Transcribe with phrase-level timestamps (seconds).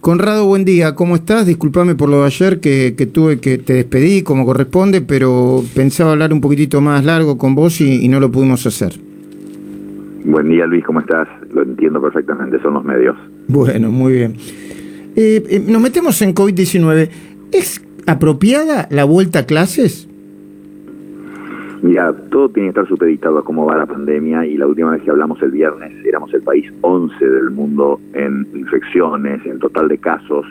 [0.00, 1.46] Conrado, buen día, ¿cómo estás?
[1.46, 6.32] Disculpame por lo de ayer que, tuve que te despedí como corresponde, pero pensaba hablar
[6.32, 8.94] un poquitito más largo con vos y, no lo pudimos hacer.
[10.24, 11.28] Buen día Luis, ¿cómo estás?
[11.52, 13.14] Lo entiendo perfectamente, son los medios.
[13.48, 14.36] Bueno, muy bien.
[15.16, 17.10] Eh, eh, nos metemos en COVID-19.
[17.52, 20.08] ¿Es apropiada la vuelta a clases?
[21.82, 25.02] Mira, todo tiene que estar supeditado a cómo va la pandemia y la última vez
[25.02, 29.96] que hablamos el viernes éramos el país 11 del mundo en infecciones, en total de
[29.96, 30.44] casos,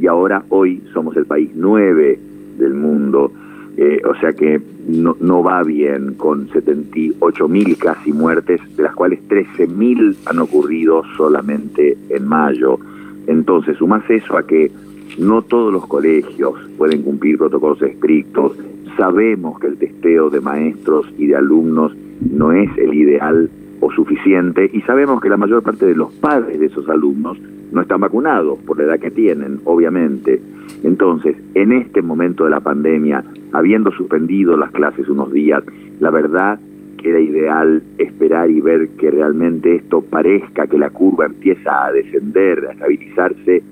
[0.00, 2.18] y ahora hoy somos el país 9
[2.58, 3.32] del mundo.
[3.76, 8.94] Eh, o sea que no, no va bien con 78 mil casi muertes, de las
[8.94, 12.78] cuales 13 mil han ocurrido solamente en mayo.
[13.26, 14.70] Entonces, sumas eso a que
[15.18, 18.52] no todos los colegios pueden cumplir protocolos estrictos,
[18.96, 23.50] Sabemos que el testeo de maestros y de alumnos no es el ideal
[23.80, 27.38] o suficiente y sabemos que la mayor parte de los padres de esos alumnos
[27.72, 30.40] no están vacunados por la edad que tienen, obviamente.
[30.82, 35.62] Entonces, en este momento de la pandemia, habiendo suspendido las clases unos días,
[36.00, 36.58] la verdad
[36.96, 41.92] que era ideal esperar y ver que realmente esto parezca que la curva empieza a
[41.92, 43.62] descender, a estabilizarse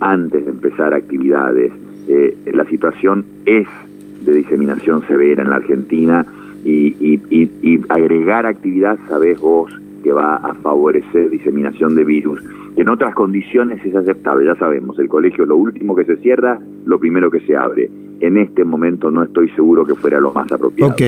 [0.00, 1.72] antes de empezar actividades.
[2.08, 3.68] Eh, la situación es
[4.24, 6.26] de diseminación severa en la Argentina
[6.64, 12.40] y, agregar actividad, sabes vos, que va a favorecer diseminación de virus.
[12.76, 16.98] En otras condiciones es aceptable, ya sabemos, el colegio lo último que se cierra, lo
[16.98, 17.90] primero que se abre.
[18.20, 20.92] En este momento no estoy seguro que fuera lo más apropiado.
[20.92, 21.02] Ok.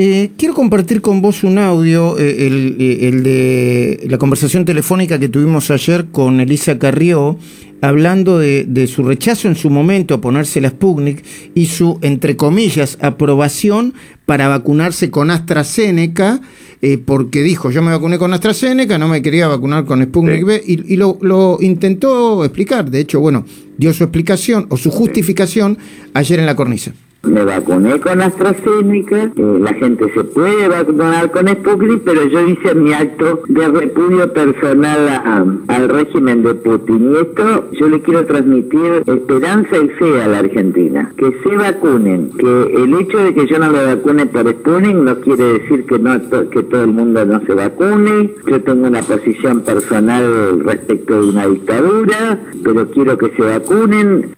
[0.00, 5.18] Eh, quiero compartir con vos un audio, eh, el, eh, el, de la conversación telefónica
[5.18, 7.36] que tuvimos ayer con Elisa Carrió,
[7.80, 12.96] hablando de, su rechazo en su momento a ponerse la Sputnik y su, entre comillas,
[13.00, 13.92] aprobación
[14.24, 16.42] para vacunarse con AstraZeneca,
[16.80, 20.62] eh, porque dijo, yo me vacuné con AstraZeneca, no me quería vacunar con Sputnik B,
[20.64, 22.88] y, lo, intentó explicar.
[22.88, 23.44] De hecho, bueno,
[23.78, 25.76] dio su explicación o su justificación
[26.14, 31.48] ayer en la cornisa me vacuné con AstraZeneca, eh, la gente se puede vacunar con
[31.48, 37.12] Sputnik, pero yo hice mi acto de repudio personal al régimen de Putin.
[37.12, 42.30] Y esto yo le quiero transmitir esperanza y fe a la Argentina, que se vacunen,
[42.38, 45.98] que el hecho de que yo no me vacune por Sputnik no quiere decir que,
[45.98, 46.18] no,
[46.50, 51.46] que todo el mundo no se vacune, yo tengo una posición personal respecto de una
[51.46, 54.37] dictadura, pero quiero que se vacunen,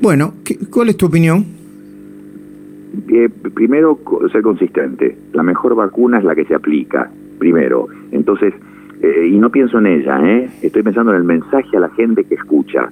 [0.00, 0.34] bueno,
[0.70, 1.58] ¿cuál es tu opinión?
[3.54, 3.98] primero,
[4.32, 5.16] ser consistente.
[5.32, 7.86] La mejor vacuna es la que se aplica, primero.
[8.12, 8.54] Entonces,
[9.02, 10.50] eh, y no pienso en ella, ¿eh?
[10.62, 12.90] estoy pensando en el mensaje a la gente que escucha.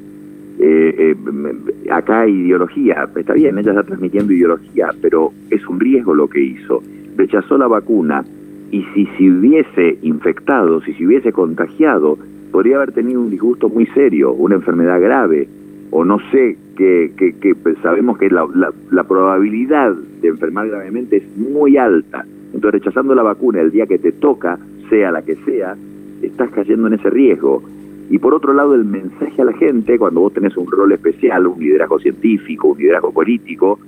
[0.58, 6.14] Eh, eh, acá hay ideología, está bien, ella está transmitiendo ideología, pero es un riesgo
[6.14, 6.82] lo que hizo.
[7.16, 8.24] Rechazó la vacuna
[8.70, 12.18] y si se hubiese infectado, si se hubiese contagiado,
[12.52, 15.48] podría haber tenido un disgusto muy serio, una enfermedad grave
[15.90, 18.46] o no sé, que, que, pues, sabemos que la,
[18.90, 22.24] la, probabilidad de enfermar gravemente es muy alta.
[22.54, 25.76] Entonces, rechazando la vacuna el día que te toca, sea la que sea,
[26.22, 27.62] estás cayendo en ese riesgo.
[28.08, 31.46] Y por otro lado, el mensaje a la gente, cuando vos tenés un rol especial,
[31.46, 33.80] un liderazgo científico, un liderazgo político,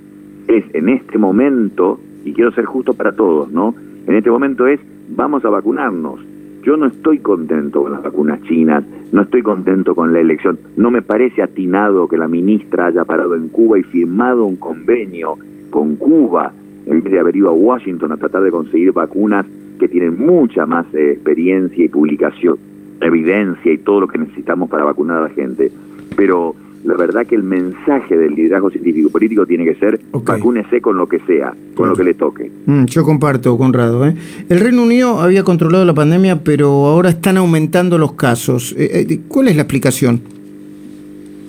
[0.47, 3.73] es en este momento, y quiero ser justo para todos, ¿no?
[4.07, 4.79] En este momento es,
[5.09, 6.19] vamos a vacunarnos.
[6.63, 10.59] Yo no estoy contento con las vacunas chinas, no estoy contento con la elección.
[10.75, 15.37] No me parece atinado que la ministra haya parado en Cuba y firmado un convenio
[15.69, 16.51] con Cuba
[16.85, 19.45] en vez de haber ido a Washington a tratar de conseguir vacunas
[19.79, 22.57] que tienen mucha más eh, experiencia y publicación,
[22.99, 25.71] evidencia y todo lo que necesitamos para vacunar a la gente.
[26.15, 30.97] Pero la verdad que el mensaje del liderazgo científico político tiene que ser vacúnese con
[30.97, 32.51] lo que sea, con lo que le toque.
[32.65, 34.05] Mm, yo comparto, Conrado.
[34.05, 34.15] ¿eh?
[34.47, 38.73] El Reino Unido había controlado la pandemia, pero ahora están aumentando los casos.
[38.77, 40.21] Eh, eh, ¿Cuál es la explicación?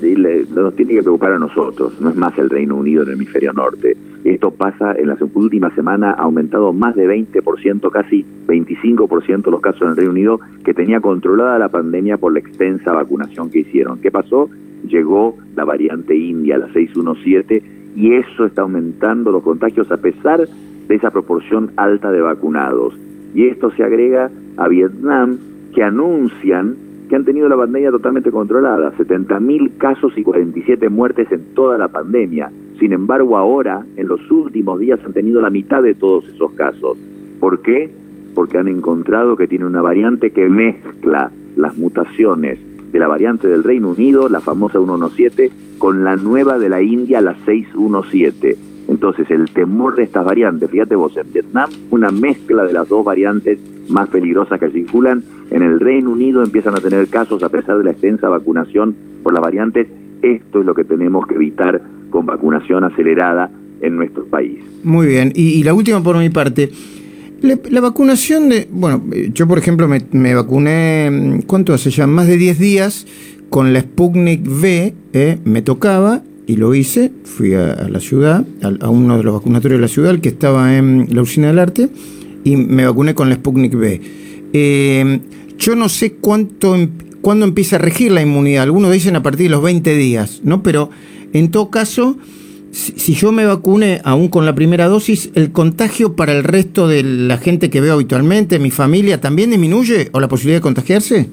[0.00, 0.14] Sí,
[0.54, 3.52] nos tiene que preocupar a nosotros, no es más el Reino Unido en el hemisferio
[3.52, 3.96] norte.
[4.24, 9.82] Esto pasa, en las últimas semanas ha aumentado más de 20%, casi 25% los casos
[9.82, 14.00] en el Reino Unido, que tenía controlada la pandemia por la extensa vacunación que hicieron.
[14.00, 14.48] ¿Qué pasó?
[14.86, 17.62] Llegó la variante india, la 617,
[17.96, 20.48] y eso está aumentando los contagios a pesar
[20.88, 22.94] de esa proporción alta de vacunados.
[23.34, 25.38] Y esto se agrega a Vietnam,
[25.74, 26.76] que anuncian
[27.08, 31.88] que han tenido la pandemia totalmente controlada, 70.000 casos y 47 muertes en toda la
[31.88, 32.50] pandemia.
[32.78, 36.96] Sin embargo, ahora, en los últimos días, han tenido la mitad de todos esos casos.
[37.40, 37.90] ¿Por qué?
[38.34, 42.58] Porque han encontrado que tiene una variante que mezcla las mutaciones
[42.92, 47.20] de la variante del Reino Unido, la famosa 117, con la nueva de la India,
[47.20, 48.56] la 617.
[48.88, 53.04] Entonces, el temor de estas variantes, fíjate vos, en Vietnam una mezcla de las dos
[53.04, 53.58] variantes
[53.88, 57.84] más peligrosas que circulan, en el Reino Unido empiezan a tener casos a pesar de
[57.84, 59.88] la extensa vacunación por las variantes,
[60.22, 63.50] esto es lo que tenemos que evitar con vacunación acelerada
[63.80, 64.58] en nuestro país.
[64.82, 66.70] Muy bien, y, la última por mi parte.
[67.42, 69.02] La, vacunación de, bueno,
[69.32, 72.06] yo por ejemplo me, vacuné, ¿cuánto hace ya?
[72.06, 73.06] Más de 10 días
[73.48, 78.90] con la Sputnik V, eh, me tocaba y lo hice, fui a, la ciudad, a,
[78.90, 81.88] uno de los vacunatorios de la ciudad, el que estaba en la usina del arte,
[82.44, 84.00] y me vacuné con la Sputnik V.
[84.52, 85.20] Eh,
[85.58, 86.90] yo no sé cuánto, em,
[87.22, 90.62] cuándo empieza a regir la inmunidad, algunos dicen a partir de los 20 días, ¿no?
[90.62, 90.90] Pero
[91.32, 92.18] en todo caso,
[92.70, 97.02] si, yo me vacune aún con la primera dosis, ¿el contagio para el resto de
[97.02, 101.28] la gente que veo habitualmente, mi familia, también disminuye o la posibilidad de contagiarse?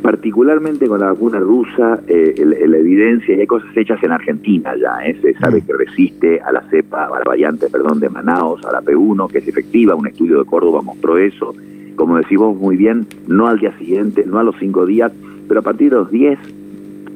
[0.00, 4.98] particularmente con la vacuna rusa, eh, la, evidencia, y hay cosas hechas en Argentina ya,
[5.04, 5.14] ¿eh?
[5.20, 5.66] se sabe mm.
[5.66, 9.38] que resiste a la cepa, a la variante, perdón, de Manaus, a la P1, que
[9.38, 11.54] es efectiva, un estudio de Córdoba mostró eso,
[11.96, 15.12] como decimos muy bien, no al día siguiente, no a los cinco días,
[15.46, 16.38] pero a partir de los 10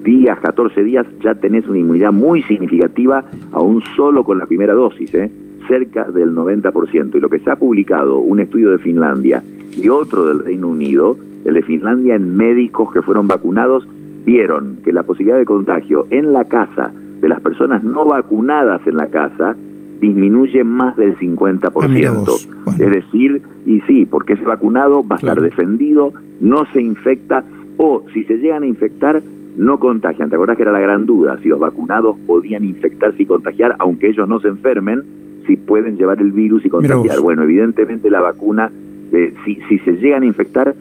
[0.04, 5.12] días, 14 días, ya tenés una inmunidad muy significativa, aún solo con la primera dosis,
[5.14, 5.30] ¿eh?
[5.66, 7.16] cerca del 90%.
[7.16, 9.42] Y lo que se ha publicado, un estudio de Finlandia
[9.76, 13.86] y otro del Reino Unido, el de Finlandia en médicos que fueron vacunados
[14.24, 18.96] vieron que la posibilidad de contagio en la casa de las personas no vacunadas en
[18.96, 19.56] la casa
[20.00, 22.48] disminuye más del 50%.
[22.66, 27.44] Ah, es decir, y sí, porque ese vacunado va a estar defendido, no se infecta
[27.84, 29.22] o si se llegan a infectar
[29.56, 30.31] no contagian.
[30.31, 31.38] ¿Te acordás que era la gran duda?
[31.42, 35.02] Si los vacunados podían infectarse y contagiar, aunque ellos no se enfermen,
[35.46, 37.20] si pueden llevar el virus y contagiar.
[37.20, 38.72] Bueno, evidentemente la vacuna,
[39.12, 40.75] eh, si, si se llegan a infectar,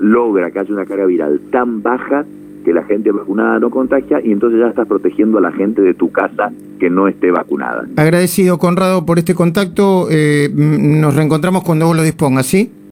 [0.00, 2.24] logra que haya una carga viral tan baja
[2.64, 5.94] que la gente vacunada no contagia y entonces ya estás protegiendo a la gente de
[5.94, 7.86] tu casa que no esté vacunada.
[7.96, 10.08] Agradecido, Conrado, por este contacto.
[10.10, 12.72] Eh, nos reencontramos cuando vos lo dispongas, ¿sí?